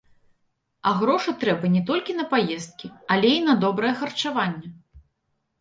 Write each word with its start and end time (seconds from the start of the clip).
А 0.91 0.93
грошы 1.01 1.33
трэба 1.43 1.69
не 1.75 1.83
толькі 1.89 2.15
на 2.21 2.25
паездкі, 2.33 2.87
але 3.17 3.29
і 3.41 3.45
на 3.49 3.53
добрае 3.65 3.93
харчаванне. 4.01 4.67